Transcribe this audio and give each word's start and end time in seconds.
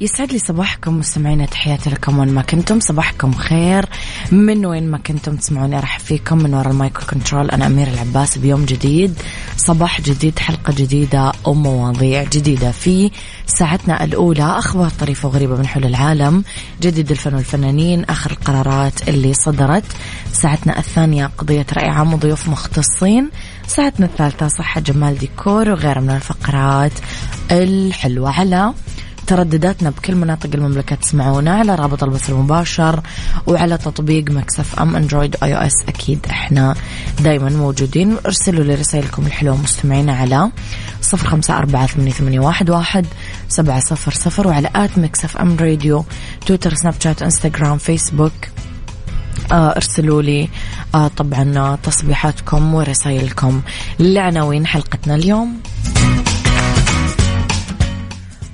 يسعد 0.00 0.32
لي 0.32 0.38
صباحكم 0.38 0.98
مستمعينا 0.98 1.46
تحياتي 1.46 1.90
لكم 1.90 2.18
وين 2.18 2.28
ما 2.28 2.42
كنتم. 2.42 2.80
صباحكم 2.80 3.32
خير. 3.32 3.86
من 4.32 4.66
وين 4.66 4.90
ما 4.90 4.98
كنتم 4.98 5.36
تسمعوني 5.36 5.80
أرحب 5.80 5.98
فيكم 5.98 6.38
من 6.38 6.54
وراء 6.54 6.70
ال 6.70 6.76
mic 6.76 6.94
وال 6.94 7.06
control 7.06 7.50
أنا 7.50 7.66
أميرة 7.66 7.88
العباس 7.88 8.38
بيوم 8.38 8.64
جديد. 8.64 9.14
صباح 9.56 10.00
جديد 10.00 10.38
حلقة 10.38 10.72
جديدة 10.72 11.32
ومواضيع 11.44 12.24
جديدة. 12.24 12.70
في 12.70 13.10
ساعتنا 13.46 14.04
الأولى 14.04 14.44
أخبار 14.58 14.90
طريفة 14.90 15.28
وغريبة 15.28 15.56
من 15.56 15.66
حول 15.66 15.84
العالم. 15.84 16.44
جديد 16.82 17.10
الفن 17.10 17.34
والفنانين 17.34 18.04
آخر 18.04 18.30
القرارات 18.30 19.08
اللي 19.08 19.34
صدرت. 19.34 19.84
ساعتنا 20.32 20.78
الثانية 20.78 21.30
قضية 21.38 21.66
راي 21.72 21.88
عام 21.88 22.14
وضيوف 22.14 22.48
مختصين. 22.48 23.30
ساعتنا 23.66 24.06
الثالثة 24.06 24.48
صحة 24.48 24.80
جمال 24.80 25.18
ديكور 25.18 25.70
وغيرها 25.70 26.00
من 26.00 26.10
الفقرات 26.10 26.92
الحلوة. 27.50 28.30
على 28.30 28.72
تردداتنا 29.26 29.90
بكل 29.90 30.14
مناطق 30.14 30.50
المملكة 30.54 30.96
تسمعونا 30.96 31.54
على 31.54 31.74
رابط 31.74 32.04
البث 32.04 32.30
المباشر 32.30 33.00
وعلى 33.46 33.78
تطبيق 33.78 34.30
Mix 34.30 34.78
FM 34.80 34.96
أندرويد 34.96 35.36
iOS 35.42 35.72
أكيد 35.88 36.26
إحنا 36.30 36.74
دايما 37.20 37.50
موجودين. 37.50 38.16
ارسلوا 38.26 38.64
لي 38.64 38.74
رسائلكم 38.74 39.26
الحلوة 39.26 39.56
مستمعينا 39.56 40.16
على 40.16 40.50
صفر 41.02 41.28
خمسة 41.28 41.58
أربعة 41.58 41.86
ثمانية 41.86 42.40
واحد 42.40 43.06
سبعة 43.48 43.80
صفر 43.80 44.12
صفر 44.12 44.48
وعلى 44.48 44.70
at 44.74 44.98
Mix 44.98 45.36
FM 45.36 45.56
راديو 45.56 46.04
تويتر 46.46 46.74
سناب 46.74 46.94
شات 47.00 47.22
إنستغرام 47.22 47.78
فيسبوك. 47.78 48.32
آه 49.52 49.76
ارسلوا 49.76 50.22
لي 50.22 50.48
آه 50.94 51.08
طبعا 51.08 51.76
تصبيحاتكم 51.82 52.74
ورسائلكم. 52.74 53.60
لعناوين 53.98 54.66
حلقتنا 54.66 55.14
اليوم. 55.14 55.60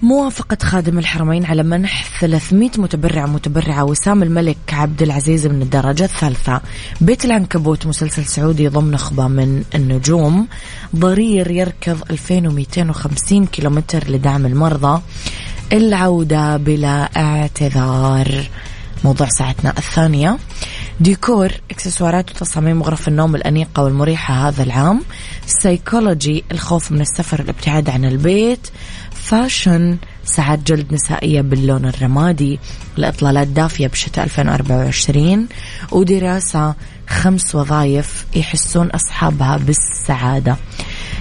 موافقة 0.02 0.56
خادم 0.62 0.98
الحرمين 0.98 1.44
على 1.44 1.62
منح 1.62 2.20
300 2.20 2.70
متبرع 2.78 3.26
متبرعة 3.26 3.84
وسام 3.84 4.22
الملك 4.22 4.56
عبد 4.72 5.02
العزيز 5.02 5.46
من 5.46 5.62
الدرجة 5.62 6.04
الثالثة. 6.04 6.60
بيت 7.00 7.24
العنكبوت 7.24 7.86
مسلسل 7.86 8.24
سعودي 8.24 8.68
ضمن 8.68 8.90
نخبة 8.90 9.28
من 9.28 9.64
النجوم. 9.74 10.48
ضرير 10.96 11.50
يركض 11.50 12.02
2250 12.10 13.46
كيلومتر 13.46 14.10
لدعم 14.10 14.46
المرضى. 14.46 15.02
العودة 15.72 16.56
بلا 16.56 17.10
اعتذار. 17.16 18.50
موضوع 19.04 19.28
ساعتنا 19.28 19.70
الثانية. 19.78 20.38
ديكور 21.00 21.52
إكسسوارات 21.70 22.30
وتصاميم 22.30 22.82
غرف 22.82 23.08
النوم 23.08 23.34
الأنيقة 23.36 23.82
والمريحة 23.82 24.48
هذا 24.48 24.62
العام. 24.62 25.02
سيكولوجي 25.46 26.44
الخوف 26.52 26.92
من 26.92 27.00
السفر 27.00 27.40
الابتعاد 27.40 27.90
عن 27.90 28.04
البيت. 28.04 28.68
fashion 29.22 29.96
ساعات 30.24 30.58
جلد 30.58 30.94
نسائية 30.94 31.40
باللون 31.40 31.86
الرمادي 31.86 32.58
الإطلالات 32.98 33.48
دافية 33.48 33.86
بشتاء 33.86 34.24
2024 34.24 35.48
ودراسة 35.92 36.74
خمس 37.08 37.54
وظائف 37.54 38.26
يحسون 38.36 38.90
أصحابها 38.90 39.56
بالسعادة. 39.56 40.56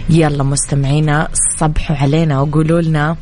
يلا 0.10 0.44
مستمعينا 0.44 1.28
صبحوا 1.58 1.96
علينا 1.96 2.42
وقولوا 2.42 2.82
لنا 2.82 3.18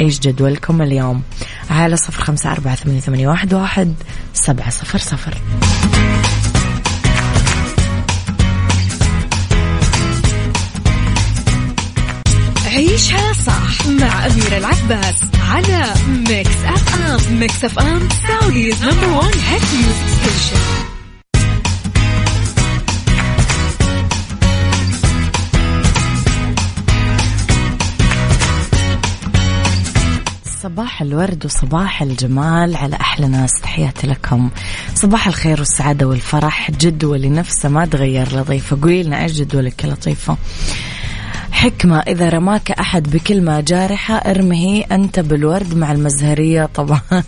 إيش 0.00 0.18
جدولكم 0.20 0.82
اليوم. 0.82 1.22
على 1.70 1.96
صفر 1.96 2.24
خمسة 2.24 2.52
أربعة 2.52 2.74
ثمانية 2.74 3.28
واحد 3.28 3.54
واحد 3.54 3.94
سبعة 4.34 4.70
صفر 4.70 4.98
صفر. 4.98 5.34
العباس 14.58 15.14
على 15.50 15.94
Mix 16.28 16.64
FM 16.64 17.40
Mix 17.40 17.64
FM 17.64 18.08
Saudi's 18.28 18.84
number 18.84 19.06
one 19.06 19.38
hit 19.48 19.62
music 19.74 20.08
station 20.08 20.58
صباح 30.62 31.02
الورد 31.02 31.44
وصباح 31.44 32.02
الجمال 32.02 32.76
على 32.76 32.96
أحلى 32.96 33.28
ناس. 33.28 33.52
تحياتي 33.62 34.06
لكم. 34.06 34.50
صباح 34.94 35.26
الخير 35.26 35.58
والسعادة 35.58 36.06
والفرح. 36.06 36.70
جدولي 36.70 37.28
نفسه 37.28 37.68
ما 37.68 37.86
تغير 37.86 38.36
لطيفة. 38.36 38.78
قولي 38.82 39.02
لنا 39.02 39.22
إيش 39.22 39.32
جدولك 39.32 39.84
يا 39.84 39.88
لطيفة؟ 39.88 40.36
حكمة 41.58 41.98
إذا 41.98 42.28
رماك 42.28 42.70
أحد 42.70 43.10
بكلمة 43.10 43.60
جارحة 43.60 44.14
ارمه 44.14 44.84
أنت 44.92 45.20
بالورد 45.20 45.74
مع 45.74 45.92
المزهرية 45.92 46.66
طبعا. 46.74 47.00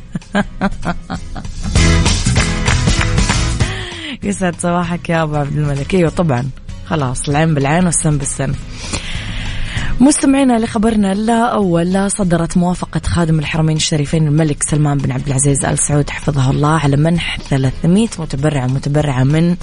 يسعد 4.23 4.61
صباحك 4.61 5.11
يا 5.11 5.23
أبو 5.23 5.37
عبد 5.37 5.57
الملك. 5.57 5.95
أيوة 5.95 6.11
طبعا. 6.11 6.51
خلاص 6.87 7.29
العين 7.29 7.55
بالعين 7.55 7.85
والسن 7.85 8.19
بالسن. 8.19 8.55
مستمعينا 10.01 10.59
لخبرنا 10.59 11.15
لا 11.15 11.47
أول 11.47 11.93
لا 11.93 12.09
صدرت 12.09 12.57
موافقة 12.57 13.01
خادم 13.05 13.39
الحرمين 13.39 13.77
الشريفين 13.77 14.27
الملك 14.27 14.63
سلمان 14.63 14.99
بن 14.99 15.13
عبد 15.13 15.27
العزيز 15.27 15.65
آل 15.65 15.79
سعود 15.79 16.11
حفظه 16.11 16.51
الله 16.51 16.69
على 16.69 16.97
منح 16.97 17.39
300 17.39 18.09
متبرع 18.19 18.67
متبرعة 18.67 19.25
من 19.25 19.57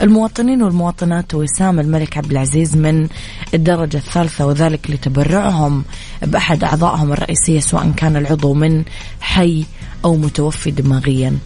المواطنين 0.00 0.62
والمواطنات 0.62 1.34
وسام 1.34 1.80
الملك 1.80 2.16
عبد 2.16 2.30
العزيز 2.30 2.76
من 2.76 3.08
الدرجة 3.54 3.96
الثالثة 3.96 4.46
وذلك 4.46 4.90
لتبرعهم 4.90 5.84
بأحد 6.22 6.64
أعضائهم 6.64 7.12
الرئيسية 7.12 7.60
سواء 7.60 7.90
كان 7.96 8.16
العضو 8.16 8.54
من 8.54 8.84
حي 9.20 9.64
أو 10.04 10.16
متوفي 10.16 10.70
دماغيا. 10.70 11.38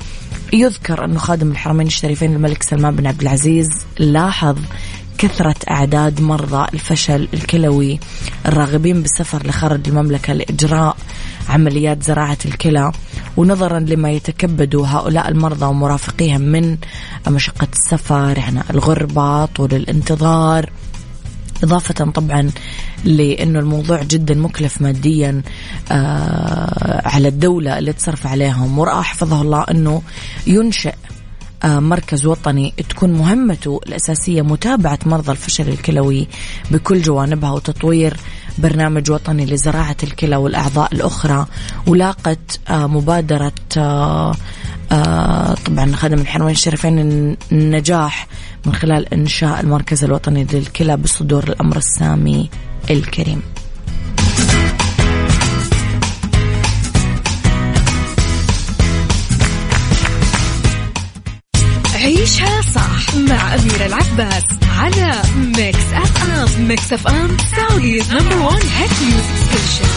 يذكر 0.52 1.04
أنه 1.04 1.18
خادم 1.18 1.50
الحرمين 1.50 1.86
الشريفين 1.86 2.32
الملك 2.34 2.62
سلمان 2.62 2.96
بن 2.96 3.06
عبد 3.06 3.20
العزيز 3.20 3.68
لاحظ 3.98 4.58
كثرة 5.20 5.54
أعداد 5.70 6.20
مرضى 6.20 6.66
الفشل 6.74 7.28
الكلوي 7.34 8.00
الراغبين 8.46 9.02
بالسفر 9.02 9.46
لخارج 9.46 9.88
المملكة 9.88 10.32
لإجراء 10.32 10.96
عمليات 11.48 12.02
زراعة 12.02 12.38
الكلى. 12.44 12.92
ونظرا 13.36 13.78
لما 13.78 14.10
يتكبد 14.10 14.76
هؤلاء 14.76 15.28
المرضى 15.28 15.66
ومرافقيهم 15.66 16.40
من 16.40 16.76
مشقة 17.28 17.68
السفر 17.72 18.38
يعني 18.38 18.60
الغربة 18.70 19.46
طول 19.46 19.74
الانتظار. 19.74 20.70
إضافة 21.62 22.04
طبعا 22.04 22.50
لأنه 23.04 23.58
الموضوع 23.58 24.02
جدا 24.02 24.34
مكلف 24.34 24.82
ماديا 24.82 25.42
آه 25.92 27.08
على 27.08 27.28
الدولة 27.28 27.78
اللي 27.78 27.92
تصرف 27.92 28.26
عليهم. 28.26 28.78
ورأى 28.78 29.02
حفظه 29.02 29.42
الله 29.42 29.64
أنه 29.70 30.02
ينشئ 30.46 30.94
مركز 31.64 32.26
وطني 32.26 32.74
تكون 32.88 33.12
مهمته 33.12 33.80
الأساسية 33.86 34.42
متابعة 34.42 34.98
مرضى 35.06 35.32
الفشل 35.32 35.68
الكلوي 35.68 36.28
بكل 36.70 37.02
جوانبها 37.02 37.50
وتطوير 37.50 38.16
برنامج 38.58 39.10
وطني 39.10 39.46
لزراعة 39.46 39.96
الكلى 40.02 40.36
والأعضاء 40.36 40.94
الأخرى. 40.94 41.46
ولاقت 41.86 42.60
آه، 42.68 42.86
مبادرة 42.86 43.52
آه، 43.76 44.34
طبعا 45.66 45.92
خدم 45.96 46.18
الحرمين 46.18 46.50
الشريفين 46.50 46.98
النجاح 47.52 48.26
من 48.66 48.74
خلال 48.74 49.14
إنشاء 49.14 49.60
المركز 49.60 50.04
الوطني 50.04 50.46
للكلى 50.52 50.96
بصدور 50.96 51.44
الأمر 51.44 51.76
السامي 51.76 52.50
الكريم. 52.90 53.42
عيشها 62.00 62.60
صح 62.60 63.14
مع 63.14 63.54
أميرة 63.54 63.86
العباس 63.86 64.44
على 64.78 65.22
Mix 65.36 65.92
FM 65.92 66.68
Mix 66.68 66.92
FM 66.92 67.36
Saudi's 67.56 68.12
number 68.12 68.36
one 68.36 68.62
hit 68.78 68.90
music 69.02 69.36
station 69.50 69.90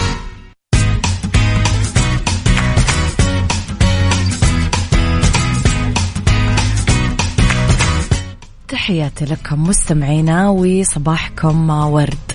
تحياتي 8.68 9.26
لكم 9.26 9.64
مستمعينا 9.64 10.50
وصباحكم 10.50 11.70
ورد. 11.70 12.33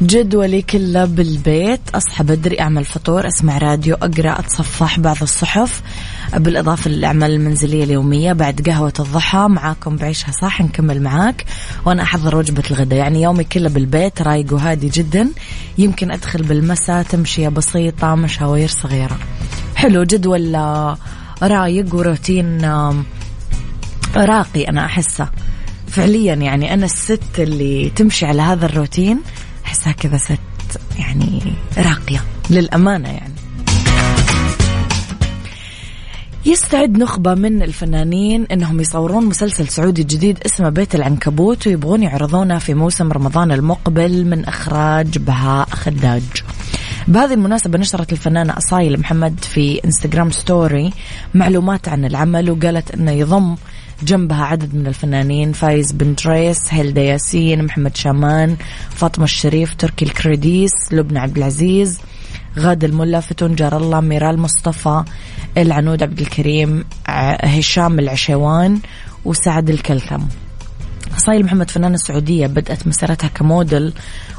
جدولي 0.00 0.62
كله 0.62 1.04
بالبيت. 1.04 1.80
أصحى 1.94 2.24
بدري 2.24 2.60
أعمل 2.60 2.84
فطور 2.84 3.28
أسمع 3.28 3.58
راديو 3.58 3.94
أقرأ 3.94 4.38
أتصفح 4.38 5.00
بعض 5.00 5.16
الصحف. 5.22 5.82
بالإضافة 6.34 6.90
للأعمال 6.90 7.30
المنزلية 7.30 7.84
اليومية 7.84 8.32
بعد 8.32 8.68
قهوة 8.68 8.92
الضحى 9.00 9.46
معاكم 9.48 9.96
بعيشها 9.96 10.32
صح 10.42 10.60
نكمل 10.60 11.02
معاك. 11.02 11.44
وأنا 11.84 12.02
أحضر 12.02 12.36
وجبة 12.36 12.62
الغداء. 12.70 12.98
يعني 12.98 13.22
يومي 13.22 13.44
كله 13.44 13.68
بالبيت 13.68 14.22
رايق 14.22 14.52
وهادي 14.52 14.88
جدا. 14.88 15.28
يمكن 15.78 16.10
أدخل 16.10 16.42
بالمساء 16.42 17.02
تمشية 17.02 17.48
بسيطة 17.48 18.14
مشاوير 18.14 18.68
صغيرة. 18.68 19.18
حلو 19.76 20.02
جدول 20.02 20.54
رايق 21.42 21.94
وروتين 21.94 22.64
راقي 24.16 24.68
أنا 24.68 24.84
أحسه. 24.84 25.28
فعليا 25.88 26.34
يعني 26.34 26.74
أنا 26.74 26.84
الست 26.84 27.22
اللي 27.38 27.92
تمشي 27.96 28.26
على 28.26 28.42
هذا 28.42 28.66
الروتين. 28.66 29.20
أحسها 29.72 29.92
كذا 29.92 30.16
ست 30.16 30.38
يعني 30.98 31.54
راقية 31.78 32.24
للأمانة 32.50 33.08
يعني 33.08 33.34
يستعد 36.46 36.98
نخبة 36.98 37.34
من 37.34 37.62
الفنانين 37.62 38.46
إنهم 38.52 38.80
يصورون 38.80 39.26
مسلسل 39.26 39.68
سعودي 39.68 40.02
جديد 40.02 40.38
اسمه 40.46 40.68
بيت 40.68 40.94
العنكبوت 40.94 41.66
ويبغون 41.66 42.02
يعرضونه 42.02 42.58
في 42.58 42.74
موسم 42.74 43.12
رمضان 43.12 43.52
المقبل 43.52 44.24
من 44.24 44.44
إخراج 44.44 45.18
بهاء 45.18 45.68
خداج. 45.70 46.22
بهذه 47.08 47.34
المناسبة 47.34 47.78
نشرت 47.78 48.12
الفنانة 48.12 48.56
أصايل 48.58 49.00
محمد 49.00 49.44
في 49.44 49.84
انستغرام 49.84 50.30
story 50.30 50.92
معلومات 51.34 51.88
عن 51.88 52.04
العمل 52.04 52.50
وقالت 52.50 52.90
إنه 52.90 53.10
يضم 53.10 53.56
جنبها 54.04 54.44
عدد 54.44 54.74
من 54.74 54.86
الفنانين 54.86 55.52
فايز 55.52 55.92
بن 55.92 56.14
دريس 56.14 56.74
هيلدا 56.74 57.00
ياسين 57.02 57.64
محمد 57.64 57.96
شامان 57.96 58.56
فاطمة 58.90 59.24
الشريف 59.24 59.74
تركي 59.74 60.04
الكريديس 60.04 60.72
لبنى 60.92 61.18
عبد 61.18 61.36
العزيز 61.36 62.00
غاد 62.58 62.84
الملا 62.84 63.20
فتون 63.20 63.54
جار 63.54 63.76
الله 63.76 64.00
ميرال 64.00 64.38
مصطفى 64.38 65.04
العنود 65.56 66.02
عبد 66.02 66.20
الكريم 66.20 66.84
هشام 67.44 67.98
العشيوان 67.98 68.78
وسعد 69.24 69.70
الكلثم. 69.70 70.20
أصايل 71.16 71.44
محمد 71.44 71.70
فنانة 71.70 71.96
سعودية 71.96 72.46
بدأت 72.46 72.86
مسيرتها 72.86 73.28
كموديل 73.28 73.92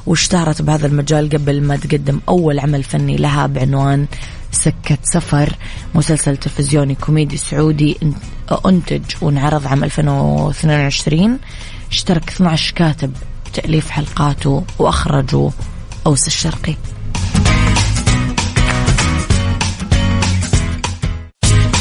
واشتهرت 0.06 0.62
بهذا 0.62 0.88
المجال 0.88 1.30
قبل 1.30 1.62
ما 1.62 1.77
تقدم 1.77 2.19
أول 2.30 2.60
عمل 2.60 2.83
فني 2.83 3.18
لها 3.18 3.48
بعنوان 3.48 4.06
سكة 4.53 4.97
سفر 5.03 5.55
مسلسل 5.95 6.38
تلفزيوني 6.38 6.95
كوميدي 6.95 7.38
سعودي 7.38 7.97
أنتج 8.65 9.01
وانعرض 9.21 9.67
عام 9.67 9.83
2022 9.83 11.39
اشترك 11.91 12.29
12 12.29 12.73
كاتب 12.75 13.13
بتأليف 13.45 13.89
حلقاته 13.89 14.63
وأخرجوا 14.79 15.50
أوس 16.07 16.27
الشرقي. 16.27 16.75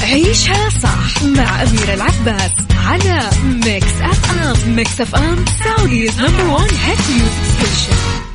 عيشها 0.03 0.69
صح 0.69 1.23
مع 1.23 1.63
أميرة 1.63 1.95
العباس 1.95 2.53
على 2.77 3.31
Mix 3.65 4.01
FM 4.01 4.77
Mix 4.77 5.01
FM 5.01 5.45
Saudi's 5.65 6.21
number 6.21 6.45
one 6.45 6.69
hit 6.85 6.99
music 7.11 7.45
station 7.59 8.32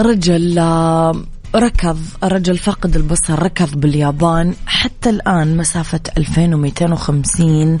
رجل 0.00 0.58
ركض 1.54 1.98
رجل 2.22 2.58
فاقد 2.58 2.96
البصر 2.96 3.42
ركض 3.42 3.80
باليابان 3.80 4.54
حتى 4.66 5.10
الآن 5.10 5.56
مسافة 5.56 6.00
2250 6.18 7.78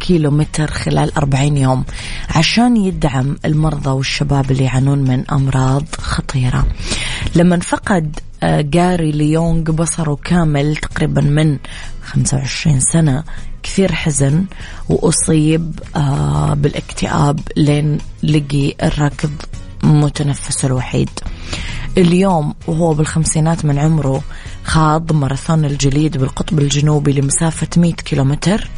كيلو 0.00 0.30
متر 0.30 0.70
خلال 0.70 1.16
40 1.16 1.56
يوم 1.56 1.84
عشان 2.30 2.76
يدعم 2.76 3.36
المرضى 3.44 3.90
والشباب 3.90 4.50
اللي 4.50 4.64
يعانون 4.64 4.98
من 4.98 5.30
أمراض 5.30 5.84
خطيرة. 5.98 6.66
لما 7.36 7.60
فقد 7.60 8.20
آه، 8.42 8.60
جاري 8.60 9.12
ليونغ 9.12 9.62
بصره 9.62 10.18
كامل 10.24 10.76
تقريبا 10.76 11.20
من 11.20 11.58
25 12.02 12.80
سنة 12.80 13.24
كثير 13.62 13.92
حزن 13.92 14.44
وأصيب 14.88 15.80
آه، 15.96 16.54
بالاكتئاب 16.54 17.40
لين 17.56 17.98
لقي 18.22 18.74
الركض 18.82 19.32
متنفسه 19.82 20.66
الوحيد. 20.66 21.10
اليوم 21.98 22.54
وهو 22.66 22.94
بالخمسينات 22.94 23.64
من 23.64 23.78
عمره 23.78 24.22
خاض 24.64 25.12
ماراثون 25.12 25.64
الجليد 25.64 26.16
بالقطب 26.16 26.58
الجنوبي 26.58 27.12
لمسافة 27.12 27.68
100 27.76 27.92
كيلومتر 27.92 28.68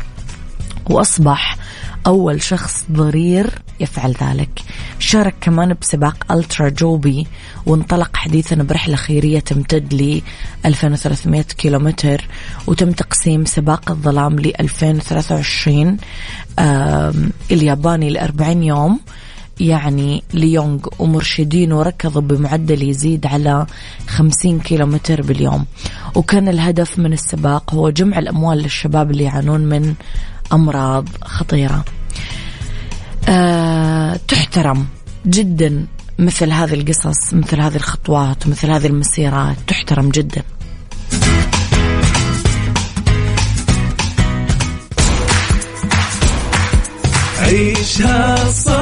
وأصبح 0.91 1.57
أول 2.07 2.43
شخص 2.43 2.85
ضرير 2.93 3.63
يفعل 3.81 4.15
ذلك. 4.23 4.63
شارك 4.99 5.35
كمان 5.41 5.77
بسباق 5.81 6.33
ألترا 6.33 6.69
جوبي 6.69 7.27
وانطلق 7.67 8.17
حديثا 8.17 8.57
برحلة 8.57 8.97
خيرية 8.97 9.41
تمتد 9.41 9.95
ل 9.95 10.23
2300 10.67 11.43
كيلومتر 11.43 12.29
وتم 12.67 12.93
تقسيم 12.93 13.45
سباق 13.45 13.91
الظلام 13.91 14.39
ل 14.39 14.53
2023 14.61 15.97
الياباني 17.51 18.11
ل 18.11 18.19
40 18.19 18.63
يوم 18.63 19.01
يعني 19.61 20.23
ليونغ 20.35 20.87
ومرشدينه 20.99 21.83
ركضوا 21.83 22.23
بمعدل 22.23 22.83
يزيد 22.83 23.27
على 23.27 23.67
50 24.09 24.61
كيلومتر 24.61 25.23
باليوم. 25.23 25.67
وكان 26.15 26.49
الهدف 26.49 26.99
من 26.99 27.13
السباق 27.13 27.75
هو 27.75 27.91
جمع 27.91 28.19
الأموال 28.19 28.59
للشباب 28.59 29.11
اللي 29.11 29.25
يعانون 29.25 29.61
من 29.61 29.95
أمراض 30.53 31.09
خطيرة. 31.23 31.85
أه 33.29 34.21
تحترم 34.29 34.87
جدا 35.27 35.87
مثل 36.19 36.51
هذه 36.51 36.75
القصص 36.75 37.35
مثل 37.35 37.61
هذه 37.61 37.77
الخطوات 37.77 38.47
مثل 38.47 38.71
هذه 38.71 38.87
المسيرات. 38.87 39.57
تحترم 39.67 40.09
جدا. 40.09 40.43
عيشها 47.43 48.51
صح. 48.51 48.82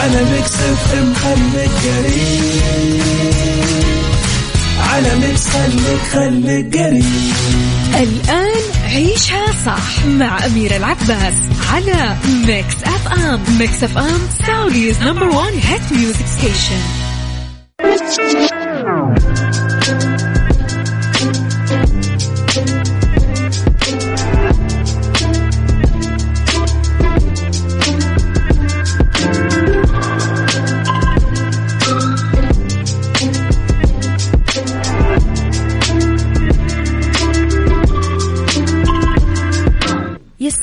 على 0.00 0.24
Mix 0.24 0.54
FM 0.54 1.14
خليك 1.14 1.70
قريب. 1.70 3.02
على 4.92 5.14
Mix 5.26 5.48
خليك 5.48 6.00
خليك 6.12 6.76
قريب. 6.78 7.04
الآن 7.94 8.60
عيشها 8.84 9.46
صح 9.66 10.04
مع 10.06 10.46
أميرة 10.46 10.76
العباس 10.76 11.34
على 11.72 12.16
Mix 12.46 12.74
FM. 12.84 13.40
Mix 13.58 13.84
FM 13.84 14.18
Saudi's 14.46 15.02
number 15.02 15.24
one 15.28 15.54
hit 15.58 15.92
music 15.92 16.26
station 16.38 16.80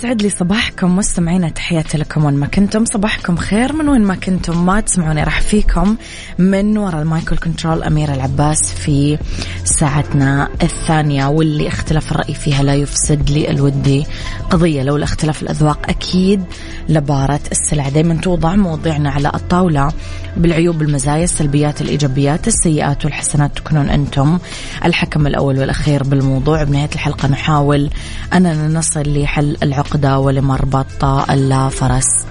يسعد 0.08 0.22
لي 0.22 0.30
صباحكم 0.30 0.96
مستمعينا 0.96 1.50
تحياتي 1.50 1.98
لكم 1.98 2.26
وين 2.26 2.34
ما 2.34 2.48
كنتم. 2.48 2.86
صباحكم 2.86 3.38
خير 3.38 3.74
من 3.74 3.90
وين 3.90 4.02
ما 4.02 4.16
كنتم. 4.16 4.66
ما 4.66 4.80
تسمعوني 4.80 5.24
راح 5.24 5.42
فيكم 5.42 5.98
من 6.38 6.78
وراء 6.78 7.02
المايكل 7.02 7.38
كنترول 7.38 7.84
أميرة 7.84 8.14
العباس 8.14 8.74
في 8.74 9.18
ساعتنا 9.64 10.50
الثانية 10.64 11.26
واللي 11.26 11.68
اختلاف 11.68 12.12
الرأي 12.12 12.34
فيها 12.34 12.64
لا 12.64 12.76
يفسد 12.76 13.30
لي 13.30 13.50
الودي 13.50 14.06
قضية 14.50 14.84
لو 14.84 14.96
الاختلاف 14.96 15.42
الأذواق 15.44 15.90
أكيد 15.90 16.44
لبارة 16.90 17.40
السلع. 17.52 17.90
دايما 17.90 18.16
توضع 18.16 18.56
مواضيعنا 18.56 19.10
على 19.10 19.32
الطاولة 19.36 19.92
بالعيوب 20.38 20.82
المزايا 20.82 21.24
السلبيات 21.24 21.82
الإيجابيات 21.82 22.48
السيئات 22.48 23.06
والحسنات 23.06 23.58
تكونون 23.58 23.90
أنتم 23.90 24.40
الحكم 24.86 25.28
الأول 25.28 25.60
والأخير 25.60 26.04
بالموضوع. 26.04 26.64
بنهاية 26.64 26.90
الحلقة 26.96 27.28
نحاول 27.28 27.90
أننا 28.34 28.68
نصل 28.68 29.22
لحل 29.22 29.58
العقدة 29.98 30.20
ولمربط 30.20 31.04
الفرس 31.04 32.26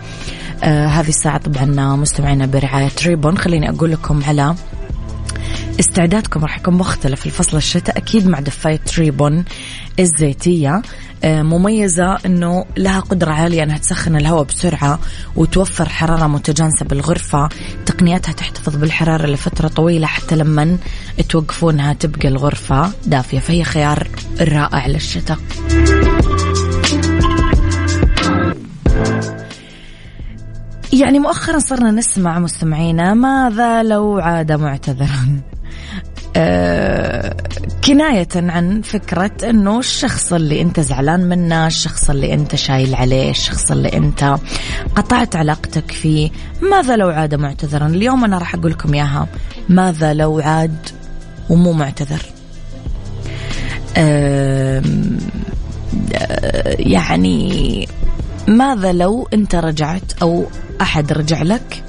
آه 0.64 0.87
هذه 0.87 1.08
الساعة 1.08 1.38
طبعا 1.38 1.96
مستمعينا 1.96 2.46
برعاية 2.46 2.90
ريبون. 3.06 3.38
خليني 3.38 3.70
أقول 3.70 3.92
لكم 3.92 4.23
على 4.25 4.54
استعدادكم 5.80 6.42
راح 6.42 6.58
يكون 6.58 6.75
مختلف. 6.75 7.26
الفصل 7.26 7.56
الشتاء 7.56 7.99
أكيد 7.99 8.28
مع 8.28 8.40
دفاية 8.40 8.80
ريبون 8.99 9.44
الزيتية. 9.99 10.82
آه، 11.25 11.42
مميزة 11.42 12.18
أنه 12.26 12.64
لها 12.76 13.00
قدرة 13.00 13.32
عالية 13.32 13.62
أنها 13.62 13.78
تسخن 13.78 14.16
الهواء 14.16 14.44
بسرعة 14.44 14.99
وتوفر 15.37 15.88
حرارة 15.88 16.26
متجانسة 16.26 16.87
بالغرفة. 16.87 17.49
تقنياتها 17.87 18.32
تحتفظ 18.32 18.76
بالحرارة 18.76 19.26
لفترة 19.26 19.68
طويلة 19.68 20.06
حتى 20.06 20.37
لما 20.37 20.78
توقفونها 21.28 21.92
تبقى 21.92 22.28
الغرفة 22.28 22.90
دافية. 23.06 23.38
فهي 23.38 23.64
خيار 23.64 24.08
رائع 24.40 24.87
للشتاء. 24.87 25.38
يعني 30.93 31.19
مؤخرا 31.19 31.59
صرنا 31.59 31.90
نسمع 31.90 32.38
مستمعينا 32.38 33.14
ماذا 33.14 33.83
لو 33.83 34.19
عاد 34.19 34.52
معتذرا؟ 34.52 35.40
آه 36.37 37.37
كناية 37.85 38.28
عن 38.35 38.83
فكرة 38.83 39.31
إنه 39.50 39.78
الشخص 39.78 40.33
اللي 40.33 40.61
أنت 40.61 40.81
زعلان 40.81 41.28
منه 41.28 41.66
الشخص 41.66 42.11
اللي 42.11 42.35
أنت 42.35 42.55
شايل 42.55 42.95
عليه 42.95 43.31
الشخص 43.31 43.71
اللي 43.71 43.88
أنت 43.88 44.37
قطعت 44.97 45.37
علاقتك 45.37 45.90
فيه 45.93 46.31
ماذا 46.62 46.97
لو 46.97 47.09
عاد 47.09 47.35
معتذرا؟ 47.35 47.87
اليوم 47.87 48.25
أنا 48.25 48.38
راح 48.38 48.55
أقول 48.55 48.71
لكم 48.71 48.95
إياها. 48.95 49.26
ماذا 49.69 50.14
لو 50.14 50.40
عاد 50.40 50.88
ومو 51.50 51.73
معتذر؟ 51.73 52.23
آه 53.97 54.83
يعني 56.78 57.88
ماذا 58.48 58.92
لو 58.92 59.28
انت 59.34 59.54
رجعت 59.54 60.22
أو 60.22 60.46
احد 60.80 61.12
رجع 61.12 61.42
لك 61.42 61.84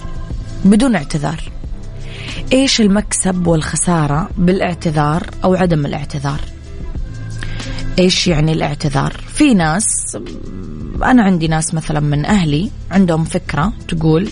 بدون 0.65 0.95
اعتذار؟ 0.95 1.43
إيش 2.53 2.81
المكسب 2.81 3.47
والخسارة 3.47 4.29
بالاعتذار 4.37 5.29
أو 5.43 5.55
عدم 5.55 5.85
الاعتذار؟ 5.85 6.39
إيش 7.99 8.27
يعني 8.27 8.53
الاعتذار؟ 8.53 9.13
في 9.33 9.53
ناس 9.53 10.17
أنا 11.03 11.23
عندي 11.23 11.47
ناس 11.47 11.73
مثلا 11.73 11.99
من 11.99 12.25
أهلي 12.25 12.71
عندهم 12.91 13.23
فكرة 13.23 13.73
تقول 13.87 14.29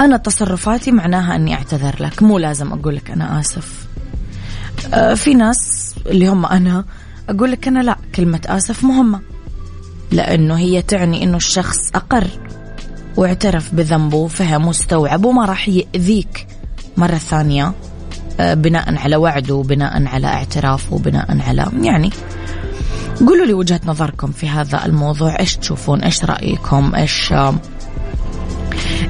أنا 0.00 0.16
تصرفاتي 0.16 0.92
معناها 0.92 1.36
أني 1.36 1.54
أعتذر 1.54 2.02
لك 2.02 2.22
مو 2.22 2.38
لازم 2.38 2.72
أقول 2.72 2.96
لك 2.96 3.10
أنا 3.10 3.40
آسف. 3.40 3.86
آه، 4.94 5.14
في 5.14 5.34
ناس 5.34 5.94
اللي 6.06 6.28
هم 6.28 6.46
أنا 6.46 6.84
أقول 7.28 7.52
لك 7.52 7.68
أنا 7.68 7.82
لا 7.82 7.96
كلمة 8.14 8.40
آسف 8.46 8.84
مهمة. 8.84 9.20
لأنه 10.12 10.58
هي 10.58 10.82
تعني 10.82 11.24
إنه 11.24 11.36
الشخص 11.36 11.90
أقر 11.94 12.26
واعترف 13.16 13.74
بذنبه 13.74 14.16
وفهم 14.16 14.66
واستوعب 14.66 15.24
وما 15.24 15.44
راح 15.44 15.68
يأذيك 15.68 16.46
مرة 16.96 17.16
ثانية 17.16 17.72
آه، 18.40 18.54
بناء 18.54 18.96
على 18.96 19.16
وعده 19.16 19.54
وبناء 19.54 20.06
على 20.06 20.26
اعترافه 20.26 20.94
وبناء 20.94 21.40
على 21.40 21.66
يعني 21.82 22.10
قولوا 23.26 23.46
لي 23.46 23.52
وجهة 23.52 23.80
نظركم 23.84 24.32
في 24.32 24.48
هذا 24.48 24.84
الموضوع. 24.84 25.38
إيش 25.40 25.56
تشوفون؟ 25.56 26.00
إيش 26.00 26.24
رأيكم؟ 26.24 26.94
إيش 26.94 27.32
آه، 27.32 27.54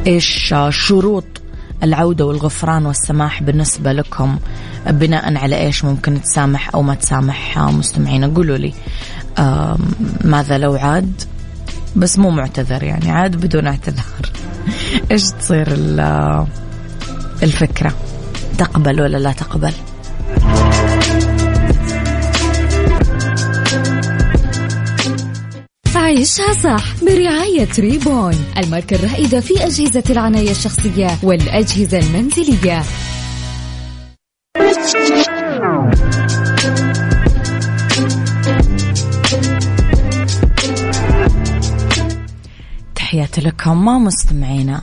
إيش 0.07 0.53
آه، 0.53 0.71
شروط 0.71 1.42
العودة 1.83 2.27
والغفران 2.27 2.87
والسماح 2.87 3.43
بالنسبة 3.43 3.93
لكم. 3.93 4.39
بناء 4.87 5.37
على 5.37 5.57
إيش 5.57 5.85
ممكن 5.85 6.23
تسامح 6.23 6.75
أو 6.75 6.83
ما 6.83 6.95
تسامح 6.95 7.59
مستمعين 7.59 8.35
قولوا 8.35 8.57
لي 8.57 8.75
ماذا 10.25 10.59
لو 10.59 10.75
عاد؟ 10.75 11.23
بس 11.97 12.19
مو 12.19 12.31
معتذر 12.31 12.83
يعني 12.83 13.11
عاد 13.11 13.37
بدون 13.37 13.67
اعتذار. 13.67 14.33
إيش 15.11 15.31
تصير 15.31 15.67
الفكرة؟ 17.43 17.93
تقبل 18.59 19.01
ولا 19.01 19.17
لا 19.17 19.33
تقبل؟ 19.33 19.73
عيشها 26.17 26.53
صح 26.53 27.05
برعاية 27.05 27.69
ريبون 27.79 28.35
الماركة 28.59 28.97
الرائدة 28.97 29.41
في 29.41 29.67
أجهزة 29.67 30.03
العناية 30.11 30.51
الشخصية 30.51 31.09
والأجهزة 31.23 31.99
المنزلية. 31.99 32.83
تحياتي 42.95 43.41
لكم 43.41 43.85
ما 43.85 43.99
مستمعينا 43.99 44.83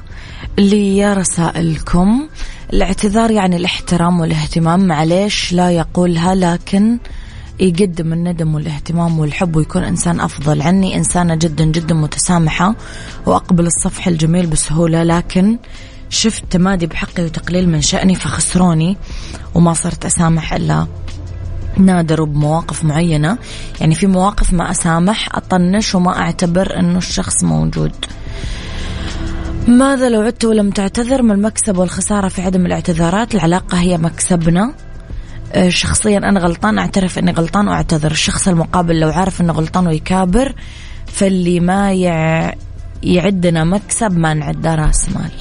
اللي 0.59 1.13
رسائلكم. 1.13 2.29
الاعتذار 2.73 3.31
يعني 3.31 3.55
الاحترام 3.55 4.19
والاهتمام 4.19 4.87
معليش 4.87 5.53
لا 5.53 5.71
يقولها 5.71 6.35
لكن 6.35 6.99
يقدم 7.59 8.13
الندم 8.13 8.55
والاهتمام 8.55 9.19
والحب 9.19 9.55
ويكون 9.55 9.83
إنسان 9.83 10.19
أفضل. 10.19 10.61
عني 10.61 10.95
إنسانة 10.95 11.35
جدا 11.35 11.65
جدا 11.65 11.95
متسامحة 11.95 12.75
وأقبل 13.25 13.65
الصفح 13.65 14.07
الجميل 14.07 14.47
بسهولة 14.47 15.03
لكن 15.03 15.57
شفت 16.09 16.43
تمادي 16.49 16.87
بحقي 16.87 17.23
وتقليل 17.23 17.69
من 17.69 17.81
شأني 17.81 18.15
فخسروني 18.15 18.97
وما 19.55 19.73
صرت 19.73 20.05
أسامح 20.05 20.53
إلا 20.53 20.87
نادر 21.77 22.23
بمواقف 22.23 22.83
معينة. 22.83 23.37
يعني 23.81 23.95
في 23.95 24.07
مواقف 24.07 24.53
ما 24.53 24.71
أسامح 24.71 25.35
أطنش 25.35 25.95
وما 25.95 26.19
أعتبر 26.19 26.79
أنه 26.79 26.97
الشخص 26.97 27.43
موجود. 27.43 27.91
ماذا 29.67 30.09
لو 30.09 30.21
عدت 30.21 30.45
ولم 30.45 30.69
تعتذر؟ 30.69 31.21
ما 31.21 31.33
المكسب 31.33 31.77
والخسارة 31.77 32.27
في 32.27 32.41
عدم 32.41 32.65
الاعتذارات. 32.65 33.35
العلاقة 33.35 33.79
هي 33.79 33.97
مكسبنا. 33.97 34.73
شخصيا 35.67 36.17
أنا 36.17 36.39
غلطان 36.39 36.79
أعترف 36.79 37.19
أني 37.19 37.31
غلطان 37.31 37.67
وأعتذر. 37.67 38.11
الشخص 38.11 38.47
المقابل 38.47 38.99
لو 38.99 39.09
عارف 39.09 39.41
أنه 39.41 39.53
غلطان 39.53 39.87
ويكابر 39.87 40.55
فاللي 41.07 41.59
ما 41.59 41.93
يعدنا 43.03 43.63
مكسب 43.63 44.17
ما 44.17 44.33
نعده 44.33 44.75
راس 44.75 45.09
مال. 45.09 45.31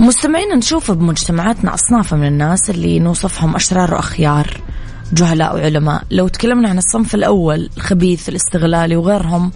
مستمعين 0.00 0.48
نشوف 0.56 0.90
بمجتمعاتنا 0.90 1.74
أصناف 1.74 2.14
من 2.14 2.26
الناس 2.26 2.70
اللي 2.70 2.98
نوصفهم 2.98 3.54
أشرار 3.54 3.94
وأخيار. 3.94 4.60
جهلاء 5.12 5.54
وعلماء. 5.54 6.02
لو 6.10 6.28
تكلمنا 6.28 6.68
عن 6.68 6.78
الصنف 6.78 7.14
الأول 7.14 7.70
الخبيث 7.76 8.28
الاستغلالي 8.28 8.96
وغيرهم 8.96 9.52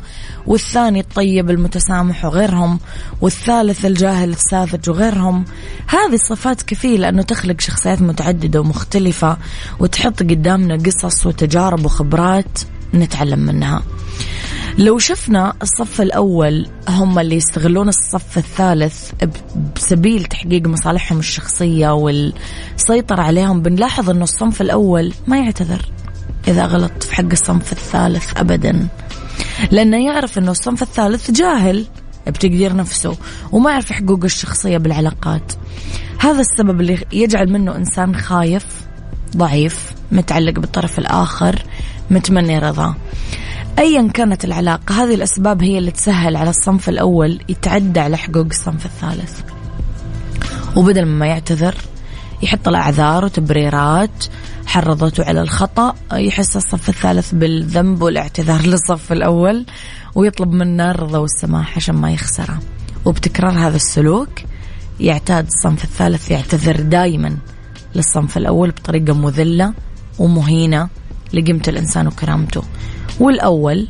والثاني 0.47 1.01
الطيب 1.01 1.51
المتسامح 1.51 2.25
وغيرهم 2.25 2.81
والثالث 3.21 3.85
الجاهل 3.87 4.31
الساذج 4.31 4.91
وغيرهم 4.91 5.45
هذه 5.87 6.15
الصفات 6.15 6.63
كفيلة 6.63 7.09
أنه 7.09 7.23
تخلق 7.23 7.61
شخصيات 7.61 8.03
متعددة 8.03 8.61
ومختلفة 8.61 9.37
وتحط 9.79 10.23
قدامنا 10.23 10.77
قصص 10.77 11.27
وتجارب 11.27 11.85
وخبرات 11.85 12.59
نتعلم 12.95 13.39
منها. 13.39 13.83
لو 14.79 14.99
شفنا 14.99 15.53
الصف 15.63 16.01
الأول 16.01 16.67
هم 16.89 17.19
اللي 17.19 17.37
يستغلون 17.37 17.89
الصف 17.89 18.39
الثالث 18.39 19.11
بسبيل 19.77 20.25
تحقيق 20.25 20.67
مصالحهم 20.67 21.19
الشخصية 21.19 21.95
والسيطرة 21.95 23.23
عليهم 23.23 23.63
بنلاحظ 23.63 24.11
أنه 24.11 24.23
الصنف 24.23 24.61
الأول 24.61 25.13
ما 25.27 25.39
يعتذر 25.39 25.91
إذا 26.49 26.67
غلط 26.67 27.03
في 27.03 27.15
حق 27.15 27.31
الصنف 27.33 27.73
الثالث 27.73 28.37
أبدا. 28.37 28.89
لأنه 29.71 30.07
يعرف 30.07 30.39
أنه 30.39 30.51
الصنف 30.51 30.83
الثالث 30.83 31.31
جاهل 31.31 31.87
بتقدير 32.27 32.77
نفسه 32.77 33.17
وما 33.53 33.71
يعرف 33.71 33.93
حقوق 33.93 34.25
الشخصية 34.25 34.79
بالعلاقات. 34.79 35.53
هذا 36.19 36.41
السبب 36.41 36.81
اللي 36.81 37.05
يجعل 37.13 37.53
منه 37.53 37.77
إنسان 37.77 38.17
خايف 38.17 38.67
ضعيف 39.37 39.93
متعلق 40.13 40.53
بالطرف 40.53 40.99
الآخر 40.99 41.63
متمني 42.11 42.59
رضاه 42.59 42.97
ايا 43.79 44.09
كانت 44.09 44.45
العلاقة 44.45 45.05
هذه 45.05 45.15
الأسباب 45.15 45.63
هي 45.63 45.79
اللي 45.79 45.91
تسهل 45.91 46.37
على 46.37 46.51
الصنف 46.51 46.89
الأول 46.89 47.41
يتعدى 47.49 48.01
على 48.01 48.17
حقوق 48.17 48.47
الصنف 48.47 48.87
الثالث. 48.87 49.41
وبدل 50.77 51.07
ما 51.07 51.27
يعتذر 51.27 51.75
يحط 52.43 52.69
الأعذار 52.69 53.25
وتبريرات 53.25 54.25
حرضته 54.67 55.25
على 55.25 55.41
الخطأ 55.41 55.95
يحس 56.13 56.57
الصف 56.57 56.89
الثالث 56.89 57.35
بالذنب 57.35 58.03
والاعتذار 58.03 58.67
للصف 58.71 59.13
الأول 59.13 59.67
ويطلب 60.15 60.53
منه 60.53 60.91
الرضا 60.91 61.19
والسماح 61.19 61.77
عشان 61.77 61.95
ما 61.95 62.13
يخسره. 62.13 62.59
وبتكرار 63.05 63.53
هذا 63.53 63.77
السلوك 63.77 64.29
يعتاد 65.01 65.47
الصنف 65.47 65.85
الثالث 65.85 66.31
يعتذر 66.31 66.81
دائما 66.81 67.37
للصنف 67.95 68.37
الأول 68.37 68.71
بطريقة 68.71 69.15
مذلة 69.15 69.75
ومهينة 70.19 70.89
لقيمة 71.33 71.63
الإنسان 71.69 72.07
وكرامته. 72.07 72.63
والأول 73.21 73.89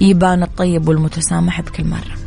يبان 0.00 0.42
الطيب 0.42 0.88
والمتسامح 0.88 1.60
بكل 1.60 1.84
مرة. 1.84 2.18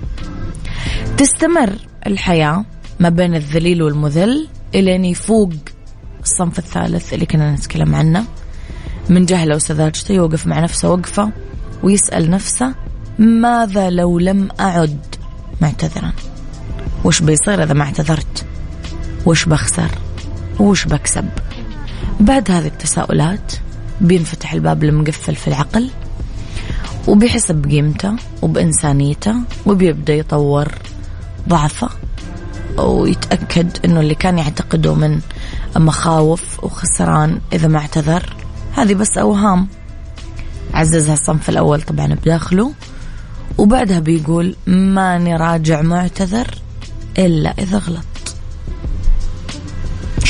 تستمر 1.17 1.73
الحياة 2.07 2.65
ما 2.99 3.09
بين 3.09 3.35
الذليل 3.35 3.83
والمذل 3.83 4.47
إلين 4.75 5.05
يفوق 5.05 5.51
الصنف 6.23 6.59
الثالث 6.59 7.13
اللي 7.13 7.25
كنا 7.25 7.55
نتكلم 7.55 7.95
عنه. 7.95 8.25
من 9.09 9.25
جهله 9.25 9.55
وسذاجته 9.55 10.13
يوقف 10.13 10.47
مع 10.47 10.59
نفسه 10.59 10.89
وقفة 10.89 11.31
ويسأل 11.83 12.29
نفسه 12.29 12.75
ماذا 13.19 13.89
لو 13.89 14.19
لم 14.19 14.49
أعد 14.59 14.99
معتذرا؟ 15.61 16.11
وش 17.05 17.21
بيصير 17.21 17.63
إذا 17.63 17.73
ما 17.73 17.83
اعتذرت؟ 17.83 18.45
وش 19.25 19.45
بخسر؟ 19.45 19.89
وش 20.59 20.85
بكسب؟ 20.85 21.25
بعد 22.19 22.51
هذه 22.51 22.67
التساؤلات 22.67 23.53
بينفتح 24.01 24.53
الباب 24.53 24.83
المقفل 24.83 25.35
في 25.35 25.47
العقل. 25.47 25.89
وبيحس 27.07 27.51
بقيمته 27.51 28.15
وبإنسانيته 28.41 29.35
وبيبدأ 29.65 30.13
يطور 30.13 30.67
ضعفه 31.49 31.89
ويتأكد 32.77 33.77
أنه 33.85 33.99
اللي 33.99 34.15
كان 34.15 34.37
يعتقده 34.37 34.93
من 34.93 35.19
مخاوف 35.75 36.63
وخسران 36.63 37.39
إذا 37.53 37.67
ما 37.67 37.79
اعتذر 37.79 38.35
هذه 38.75 38.93
بس 38.93 39.17
أوهام. 39.17 39.67
عززها 40.73 41.13
الصنف 41.13 41.49
الأول 41.49 41.81
طبعا 41.81 42.07
بداخله 42.07 42.73
وبعدها 43.57 43.99
بيقول 43.99 44.55
ماني 44.67 45.35
راجع 45.35 45.81
معتذر 45.81 46.47
إلا 47.17 47.53
إذا 47.59 47.77
غلط. 47.77 48.05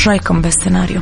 رأيكم 0.08 0.42
بالسيناريو 0.42 1.02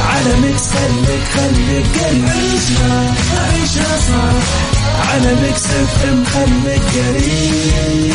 على 0.00 0.36
Mix 0.40 0.62
خليك 0.62 1.24
خليك 1.34 1.86
قريب 2.04 2.24
عيشها 2.28 3.14
عيشها 3.52 3.96
صح. 4.08 5.10
على 5.10 5.34
Mix 5.42 5.64
FM 5.66 6.24
خليك 6.24 6.82
قريب. 6.94 8.12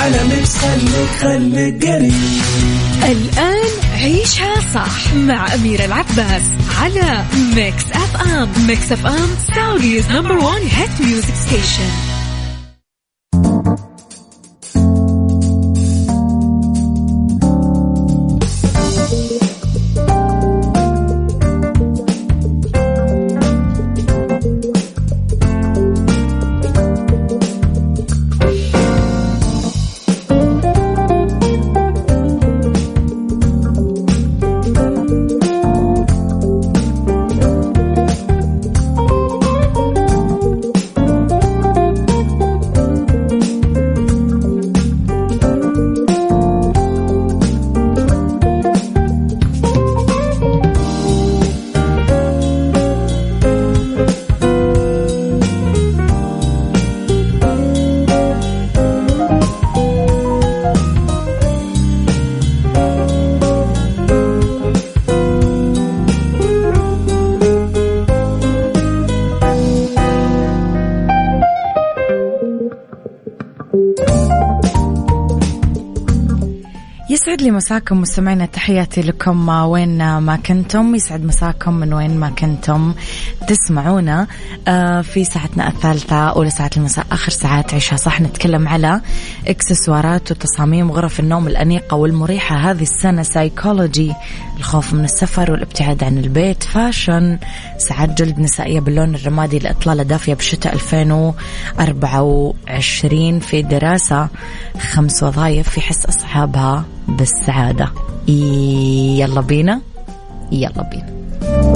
على 0.00 0.24
Mix 0.24 0.56
خليك 0.56 1.10
خليك 1.20 1.86
قريب. 1.86 2.42
الآن 3.02 3.68
عيشها 3.94 4.54
صح 4.74 5.14
مع 5.14 5.54
أميرة 5.54 5.84
العباس 5.84 6.42
على 6.82 7.24
Mix 7.56 7.84
FM. 7.92 8.48
Mix 8.66 8.92
FM 8.92 9.28
Saudi's 9.56 10.10
number 10.10 10.32
one 10.38 10.62
hit 10.62 10.90
music 11.00 11.34
station 11.46 11.90
لي 77.46 77.52
مساكم 77.52 78.00
مستمعينا 78.00 78.46
تحياتي 78.46 79.00
لكم. 79.00 79.48
وين 79.48 80.18
ما 80.18 80.36
كنتم 80.36 80.94
يسعد 80.94 81.24
مساكم 81.24 81.74
من 81.74 81.92
وين 81.92 82.20
ما 82.20 82.30
كنتم. 82.30 82.94
تسمعونا 83.48 84.26
آه، 84.68 85.00
في 85.00 85.24
ساعتنا 85.24 85.68
الثالثة 85.68 86.28
أولى 86.28 86.50
ساعات 86.50 86.76
المساء 86.76 87.06
آخر 87.12 87.32
ساعات 87.32 87.74
عيشها 87.74 87.96
صح 87.96 88.20
نتكلم 88.20 88.68
على 88.68 89.00
إكسسوارات 89.46 90.30
وتصاميم 90.30 90.92
غرف 90.92 91.20
النوم 91.20 91.46
الأنيقة 91.46 91.94
والمريحة. 91.94 92.56
هذه 92.56 92.82
السنة 92.82 93.22
سايكولوجي 93.22 94.14
الخوف 94.58 94.94
من 94.94 95.04
السفر 95.04 95.52
والابتعاد 95.52 96.04
عن 96.04 96.18
البيت 96.18 96.62
fashion. 96.62 97.38
ساعات 97.78 98.22
جلد 98.22 98.38
نسائية 98.38 98.80
باللون 98.80 99.14
الرمادي 99.14 99.58
لإطلالة 99.58 100.02
دافية 100.02 100.34
بشتاء 100.34 100.74
2024 100.74 103.40
في 103.40 103.62
دراسة 103.62 104.28
خمس 104.78 105.22
وظائف 105.22 105.68
في 105.68 105.80
حس 105.80 106.06
أصحابها 106.06 106.84
بالسعادة. 107.08 107.88
يلا 108.28 109.40
بينا. 109.40 109.80
يلا 110.52 110.90
بينا. 110.90 111.75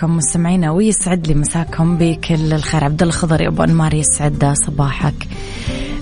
لكم 0.00 0.16
مستمعينا 0.16 0.70
ويسعد 0.70 1.26
لي 1.26 1.34
مساكم 1.34 1.96
بكل 1.98 2.52
الخير. 2.52 2.84
عبد 2.84 3.02
الله 3.02 3.14
أبو 3.48 3.62
أنمار 3.64 3.94
يسعد 3.94 4.54
صباحك. 4.66 5.14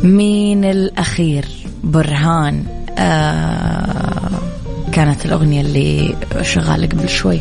مين 0.03 0.65
الأخير؟ 0.65 1.45
برهان. 1.85 2.65
آه 2.99 4.31
كانت 4.93 5.27
الأغنية 5.27 5.61
اللي 5.61 6.15
شغاله 6.43 6.87
قبل 6.87 7.09
شوي. 7.09 7.41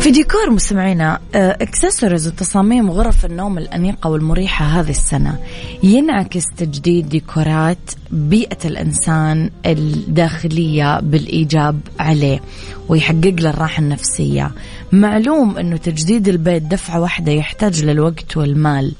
في 0.00 0.10
ديكور 0.10 0.50
مستمعينا 0.50 1.20
اكسسوارز 1.34 2.28
وتصاميم 2.28 2.90
غرف 2.90 3.24
النوم 3.24 3.58
الأنيقة 3.58 4.10
والمريحة 4.10 4.64
هذه 4.64 4.90
السنة. 4.90 5.38
ينعكس 5.82 6.44
تجديد 6.56 7.08
ديكورات 7.08 7.90
بيئة 8.10 8.58
الإنسان 8.64 9.50
الداخلية 9.66 11.00
بالإيجاب 11.00 11.80
عليه 11.98 12.40
ويحقق 12.88 13.34
له 13.40 13.50
الراحة 13.50 13.80
النفسية. 13.80 14.50
معلوم 14.92 15.58
أنه 15.58 15.76
تجديد 15.76 16.28
البيت 16.28 16.62
دفعة 16.62 17.00
واحدة 17.00 17.32
يحتاج 17.32 17.84
للوقت 17.84 18.36
والمال. 18.36 18.92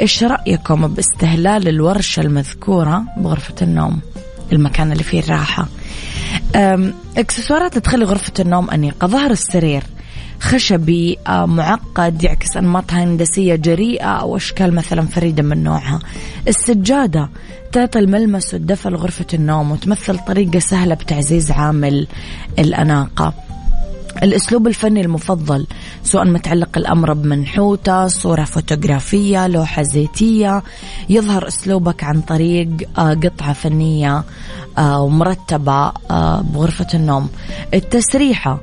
إيش 0.00 0.24
رأيكم 0.24 0.88
باستهلال 0.88 1.68
الورشة 1.68 2.20
المذكورة 2.20 3.02
بغرفة 3.16 3.54
النوم؟ 3.62 4.00
المكان 4.52 4.92
اللي 4.92 5.04
فيه 5.04 5.20
الراحة. 5.20 5.68
اكسسوارات 7.16 7.78
تخلي 7.78 8.04
غرفة 8.04 8.32
النوم 8.40 8.70
أنيقة. 8.70 9.06
ظهر 9.06 9.30
السرير. 9.30 9.82
خشبي 10.42 11.18
آه، 11.26 11.46
معقد 11.46 12.24
يعكس 12.24 12.56
أنماط 12.56 12.92
هندسية 12.92 13.54
جريئة 13.54 14.06
أو 14.08 14.36
أشكال 14.36 14.74
مثلا 14.74 15.06
فريدة 15.06 15.42
من 15.42 15.62
نوعها. 15.64 16.00
السجادة 16.48 17.28
تعطي 17.72 17.98
الملمس 17.98 18.54
والدفء 18.54 18.90
لغرفة 18.90 19.26
النوم 19.34 19.70
وتمثل 19.72 20.18
طريقة 20.18 20.58
سهلة 20.58 20.94
بتعزيز 20.94 21.50
عامل 21.50 22.06
الأناقة. 22.58 23.34
الأسلوب 24.22 24.66
الفني 24.66 25.00
المفضل 25.00 25.66
سواء 26.04 26.24
متعلق 26.24 26.78
الأمر 26.78 27.12
بمنحوتة 27.12 28.06
صورة 28.06 28.44
فوتوغرافية 28.44 29.46
لوحة 29.46 29.82
زيتية 29.82 30.62
يظهر 31.08 31.48
أسلوبك 31.48 32.04
عن 32.04 32.20
طريق 32.20 32.68
آه، 32.98 33.14
قطعة 33.14 33.52
فنية 33.52 34.24
آه، 34.78 35.02
ومرتبة 35.02 35.92
بغرفة 36.40 36.86
النوم. 36.94 37.28
التسريحة 37.74 38.60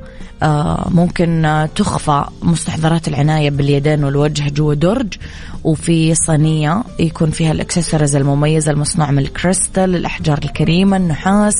ممكن 0.90 1.66
تخفى 1.74 2.24
مستحضرات 2.42 3.08
العناية 3.08 3.50
باليدين 3.50 4.04
والوجه 4.04 4.50
جوا 4.50 4.74
درج 4.74 5.14
وفي 5.64 6.14
صينية 6.14 6.82
يكون 6.98 7.30
فيها 7.30 7.52
الاكسسوارز 7.52 8.16
المميزة 8.16 8.72
المصنوعة 8.72 9.10
من 9.10 9.18
الكريستال 9.18 9.96
الأحجار 9.96 10.38
الكريمة 10.44 10.96
النحاس 10.96 11.54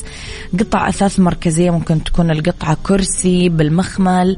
قطع 0.59 0.88
أثاث 0.88 1.21
مركزية 1.21 1.71
ممكن 1.71 2.05
تكون 2.05 2.31
القطعة 2.31 2.77
كرسي 2.83 3.49
بالمخمل 3.49 4.37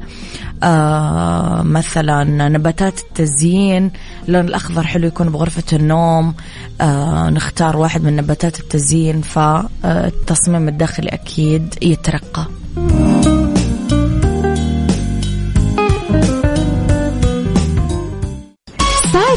آه 0.63 1.63
مثلا 1.63 2.49
نباتات 2.49 3.01
التزيين 3.01 3.91
اللون 4.29 4.49
الأخضر 4.49 4.87
حلو 4.87 5.07
يكون 5.07 5.31
بغرفة 5.31 5.77
النوم 5.77 6.35
آه 6.81 7.31
نختار 7.31 7.77
واحد 7.77 8.05
من 8.05 8.17
نباتات 8.17 8.61
التزيين 8.61 9.21
فالتصميم 9.21 10.69
الداخلي 10.69 11.09
أكيد 11.09 11.75
يترقى. 11.83 12.47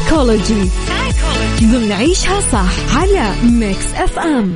سايكولوجي 0.06 0.70
ضمن 1.60 1.92
عيشها 1.92 2.40
صح 2.40 2.96
على 2.96 3.34
Mix 3.42 3.86
FM 3.94 4.54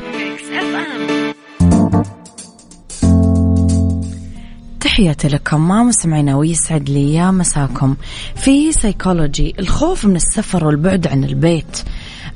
تحياتي 4.80 5.28
لكم 5.28 5.68
مع 5.68 5.82
مستمعينا 5.82 6.36
ويسعد 6.36 6.88
لي 6.88 7.14
يا 7.14 7.30
مساكم. 7.30 7.96
في 8.36 8.72
سيكولوجي 8.72 9.54
الخوف 9.58 10.04
من 10.04 10.16
السفر 10.16 10.66
والبعد 10.66 11.06
عن 11.06 11.24
البيت. 11.24 11.82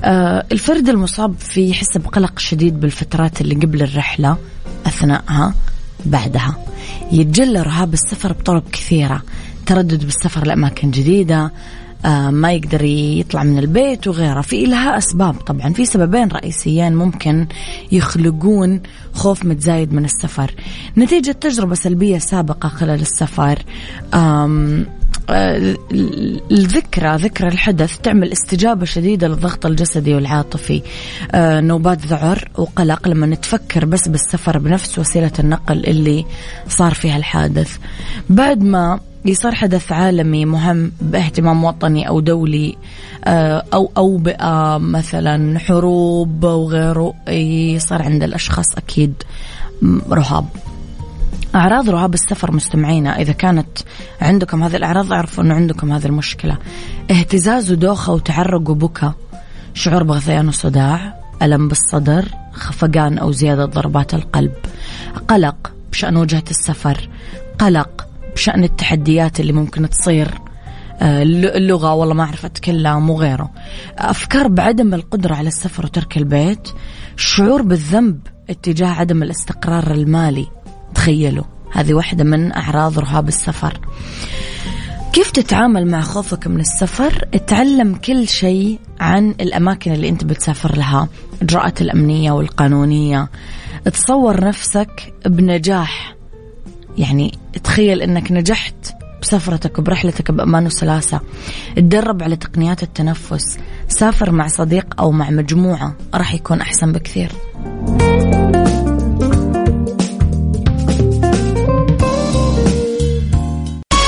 آه 0.04 0.46
الفرد 0.52 0.88
المصاب 0.88 1.34
فيه 1.38 1.70
يحس 1.70 1.96
بقلق 1.96 2.38
شديد 2.38 2.80
بالفترات 2.80 3.40
اللي 3.40 3.54
قبل 3.54 3.82
الرحلة 3.82 4.36
أثناءها 4.86 5.54
بعدها. 6.06 6.56
يتجلى 7.12 7.62
رهاب 7.62 7.94
السفر 7.94 8.32
بطرق 8.32 8.70
كثيرة. 8.72 9.22
تردد 9.66 10.04
بالسفر 10.04 10.46
لأماكن 10.46 10.90
جديدة. 10.90 11.52
ما 12.30 12.52
يقدر 12.52 12.84
يطلع 12.84 13.42
من 13.42 13.58
البيت 13.58 14.08
وغيره. 14.08 14.40
في 14.40 14.66
لها 14.66 14.98
أسباب 14.98 15.34
طبعا 15.34 15.72
في 15.72 15.84
سببين 15.84 16.28
رئيسيين 16.28 16.94
ممكن 16.94 17.46
يخلقون 17.92 18.80
خوف 19.12 19.44
متزايد 19.44 19.92
من 19.92 20.04
السفر. 20.04 20.54
نتيجة 20.98 21.32
تجربة 21.32 21.74
سلبية 21.74 22.18
سابقة 22.18 22.68
خلال 22.68 23.00
السفر 23.00 23.58
آه، 24.14 25.74
الذكرى 26.50 27.16
ذكرى 27.16 27.48
الحدث 27.48 27.98
تعمل 27.98 28.32
استجابة 28.32 28.84
شديدة 28.84 29.28
للضغط 29.28 29.66
الجسدي 29.66 30.14
والعاطفي. 30.14 30.82
آه، 31.32 31.60
نوبات 31.60 32.06
ذعر 32.06 32.50
وقلق 32.58 33.08
لما 33.08 33.26
نتفكر 33.26 33.84
بس 33.84 34.08
بالسفر 34.08 34.58
بنفس 34.58 34.98
وسيلة 34.98 35.32
النقل 35.38 35.86
اللي 35.86 36.24
صار 36.68 36.94
فيها 36.94 37.16
الحادث. 37.16 37.76
بعد 38.30 38.62
ما 38.62 39.00
يصير 39.24 39.54
حدث 39.54 39.92
عالمي 39.92 40.44
مهم 40.44 40.92
باهتمام 41.00 41.64
وطني 41.64 42.08
أو 42.08 42.20
دولي 42.20 42.76
آه، 43.24 43.64
أو 43.74 43.90
اوبئه 43.96 44.78
مثلا 44.78 45.58
حروب 45.58 46.44
وغيره 46.44 47.14
يصير 47.28 48.02
عند 48.02 48.22
الأشخاص 48.22 48.76
أكيد 48.76 49.14
رهاب. 50.10 50.46
أعراض 51.54 51.90
رهاب 51.90 52.14
السفر 52.14 52.52
مستمعينا 52.52 53.20
إذا 53.20 53.32
كانت 53.32 53.78
عندكم 54.20 54.62
هذه 54.62 54.76
الأعراض 54.76 55.12
اعرفوا 55.12 55.44
أنه 55.44 55.54
عندكم 55.54 55.92
هذه 55.92 56.06
المشكلة. 56.06 56.58
اهتزاز 57.10 57.72
ودوخة 57.72 58.12
وتعرق 58.12 58.70
وبكى 58.70 59.12
شعور 59.74 60.02
بغثيان 60.02 60.48
وصداع 60.48 61.14
ألم 61.42 61.68
بالصدر 61.68 62.28
خفقان 62.52 63.18
أو 63.18 63.32
زيادة 63.32 63.64
ضربات 63.64 64.14
القلب. 64.14 64.52
قلق 65.28 65.72
بشأن 65.92 66.16
وجهة 66.16 66.44
السفر. 66.50 67.08
قلق 67.58 68.06
بشأن 68.34 68.64
التحديات 68.64 69.40
اللي 69.40 69.52
ممكن 69.52 69.88
تصير 69.88 70.28
آه، 71.02 71.22
اللغة 71.22 71.94
والله 71.94 72.14
ما 72.14 72.24
أعرف 72.24 72.44
أتكلم 72.44 73.10
وغيره. 73.10 73.50
أفكار 73.98 74.48
بعدم 74.48 74.94
القدرة 74.94 75.34
على 75.34 75.48
السفر 75.48 75.86
وترك 75.86 76.16
البيت 76.16 76.68
شعور 77.16 77.62
بالذنب 77.62 78.20
اتجاه 78.50 78.88
عدم 78.88 79.22
الاستقرار 79.22 79.90
المالي 79.90 80.46
تخيلوا. 80.94 81.44
هذه 81.72 81.94
واحدة 81.94 82.24
من 82.24 82.52
أعراض 82.52 82.98
رهاب 82.98 83.28
السفر. 83.28 83.80
كيف 85.12 85.30
تتعامل 85.30 85.86
مع 85.86 86.00
خوفك 86.00 86.46
من 86.46 86.60
السفر؟ 86.60 87.28
اتعلم 87.34 87.94
كل 87.94 88.28
شيء 88.28 88.78
عن 89.00 89.30
الأماكن 89.40 89.92
اللي 89.92 90.08
أنت 90.08 90.24
بتسافر 90.24 90.76
لها 90.76 91.08
إجراءات 91.42 91.82
الأمنية 91.82 92.32
والقانونية. 92.32 93.28
تصور 93.92 94.44
نفسك 94.44 95.14
بنجاح 95.26 96.14
يعني 96.98 97.38
تخيل 97.64 98.02
إنك 98.02 98.32
نجحت 98.32 98.74
بسفرتك 99.22 99.78
وبرحلتك 99.78 100.30
بأمان 100.30 100.66
وسلاسة 100.66 101.20
تدرب 101.76 102.22
على 102.22 102.36
تقنيات 102.36 102.82
التنفس 102.82 103.58
سافر 103.88 104.30
مع 104.30 104.46
صديق 104.46 105.00
أو 105.00 105.10
مع 105.10 105.30
مجموعة 105.30 105.94
راح 106.14 106.34
يكون 106.34 106.60
أحسن 106.60 106.92
بكثير. 106.92 107.32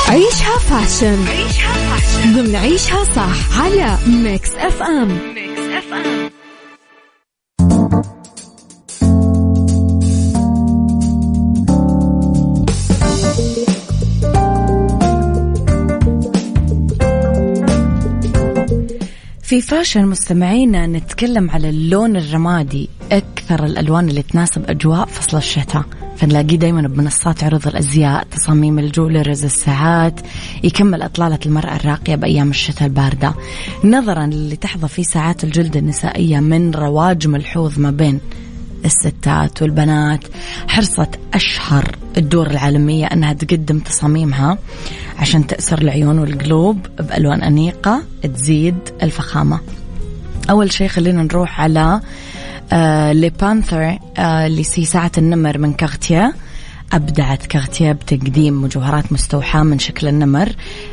عيشها 0.09 0.59
fashion. 0.59 1.27
عيشها 1.29 1.73
fashion. 1.73 2.33
ضمن 2.35 2.57
عيشها 2.57 3.05
صح 3.05 3.61
على 3.61 3.99
Mix 4.07 4.51
FM. 4.55 5.09
Mix 5.09 5.61
FM 5.61 6.36
في 19.47 19.61
فاشن 19.61 20.07
مستمعينا 20.07 20.87
نتكلم 20.87 21.51
على 21.51 21.71
اللون 21.71 22.17
الرمادي. 22.17 22.89
أكثر 23.13 23.65
الألوان 23.65 24.09
اللي 24.09 24.23
تناسب 24.23 24.71
أجواء 24.71 25.07
فصل 25.07 25.37
الشتاء. 25.37 25.85
فنلاقيه 26.17 26.57
دايما 26.57 26.89
بمنصات 26.89 27.45
عروض 27.45 27.69
الأزياء 27.69 28.25
تصاميم 28.25 28.79
الجولرز 28.79 29.45
الساعات 29.45 30.21
يكمل 30.65 31.03
أطلالة 31.03 31.39
المرأة 31.47 31.77
الراقية 31.77 32.15
بأيام 32.15 32.51
الشتاء 32.51 32.89
الباردة. 32.89 33.35
نظرا 33.85 34.27
للي 34.27 34.57
تحظى 34.57 34.89
فيه 34.89 35.03
ساعات 35.03 35.45
الجلد 35.45 35.77
النسائية 35.77 36.41
من 36.41 36.75
رواج 36.75 37.29
ملحوظ 37.29 37.79
ما 37.79 37.91
بين 37.91 38.21
الستات 38.87 39.63
والبنات 39.63 40.25
حرصت 40.69 41.09
أشهر 41.35 41.97
الدور 42.17 42.47
العالمية 42.47 43.07
أنها 43.07 43.33
تقدم 43.33 43.79
تصاميمها 43.79 44.59
عشان 45.19 45.47
تأسر 45.47 45.79
العيون 45.79 46.19
والقلوب 46.19 46.87
بألوان 46.99 47.43
أنيقة 47.43 48.03
تزيد 48.23 48.79
الفخامة. 49.03 49.61
أول 50.51 50.73
شيء 50.73 50.89
خلينا 50.89 51.23
نروح 51.23 51.61
على 51.61 52.01
آه 52.73 53.13
La 53.13 53.31
Panthère 53.31 53.99
آه 54.19 54.47
اللي 54.47 54.63
هي 54.65 54.85
ساعة 54.85 55.13
النمر 55.19 55.59
من 55.59 55.73
Cartier 55.73 56.35
أبدعت 56.93 57.47
Cartier 57.47 57.93
بتقديم 57.93 58.63
مجوهرات 58.63 59.13
مستوحاة 59.13 59.63
من 59.63 59.79
شكل 59.79 60.09
النمر 60.09 60.49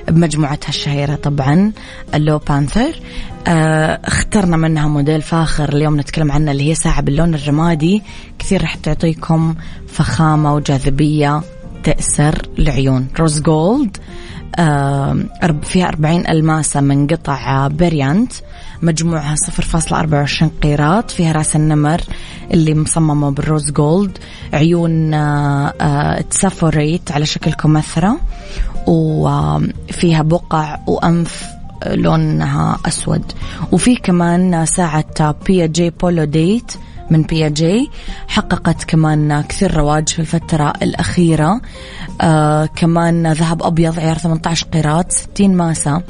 بمجموعتها 0.08 0.70
الشهيرة 0.70 1.16
طبعا 1.16 1.72
ال 2.14 2.22
La 2.22 2.38
Panthère. 2.38 3.00
آه 3.48 4.00
اخترنا 4.04 4.58
منها 4.58 4.88
موديل 4.88 5.22
فاخر 5.22 5.74
اليوم 5.74 6.00
نتكلم 6.00 6.32
عنه 6.32 6.52
اللي 6.52 6.70
هي 6.70 6.76
ساعة 6.76 7.02
باللون 7.02 7.36
الرمادي. 7.36 8.02
كثير 8.40 8.62
راح 8.62 8.76
تعطيكم 8.76 9.56
فخامة 9.88 10.56
وجاذبية 10.56 11.42
تأسر 11.84 12.42
العيون. 12.60 13.08
روز 13.20 13.42
جولد 13.42 13.98
فيها 15.64 15.88
40 15.88 16.28
ألماسة 16.28 16.82
من 16.82 17.08
قطع 17.08 17.68
بريليانت 17.68 18.34
مجموعها 18.82 19.36
0.24 19.36 20.44
قيراط 20.64 21.12
فيها 21.12 21.32
رأس 21.32 21.56
النمر 21.56 22.02
اللي 22.54 22.74
مصممة 22.74 23.32
بالروز 23.32 23.72
جولد 23.72 24.18
عيون 24.54 25.12
تسافوريت 26.30 27.12
على 27.12 27.26
شكل 27.26 27.54
كمثرة 27.54 28.20
وفيها 28.88 30.22
بقع 30.22 30.80
وأنف 30.88 31.46
لونها 31.88 32.78
أسود. 32.86 33.32
وفي 33.72 33.96
كمان 33.96 34.66
ساعة 34.66 35.36
بياجيه 35.46 35.90
بولو 35.90 36.24
ديت 36.24 36.72
من 37.10 37.22
بياجيه 37.22 37.90
حققت 38.28 38.84
كمان 38.84 39.42
كثير 39.42 39.78
رواج 39.78 40.10
في 40.10 40.20
الفترة 40.20 40.74
الأخيرة. 40.82 41.62
آه 42.22 42.66
كمان 42.66 43.32
ذهب 43.32 43.64
أبيض 43.64 44.00
عيار 44.00 44.18
18 44.18 44.68
قيراط 44.68 45.12
60 45.12 45.56
ماسة 45.56 46.02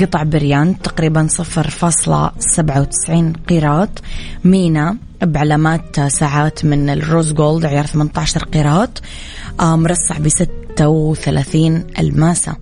قطع 0.00 0.22
بريليانت 0.22 0.78
تقريبا 0.78 1.28
0.97 1.28 3.32
قيراط. 3.48 4.02
مينا 4.44 4.96
بعلامات 5.22 6.00
ساعات 6.00 6.64
من 6.64 6.90
الروز 6.90 7.32
جولد 7.32 7.64
عيار 7.64 7.86
18 7.86 8.44
قيراط. 8.44 9.02
آه 9.60 9.76
مرصع 9.76 10.18
ب 10.18 10.28
36 10.28 11.84
الماسة. 11.98 12.56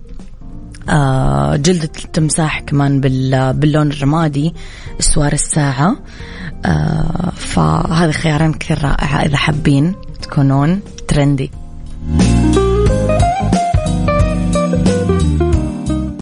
آه 0.89 1.55
جلدة 1.55 1.91
التمساح 2.05 2.59
كمان 2.59 3.01
باللون 3.01 3.91
الرمادي 3.91 4.53
اسوار 4.99 5.33
الساعة. 5.33 5.95
فهذه 7.35 8.11
خيارين 8.11 8.53
كثير 8.53 8.83
رائعة 8.83 9.25
إذا 9.25 9.37
حابين 9.37 9.95
تكونون 10.21 10.79
ترندي. 11.07 11.51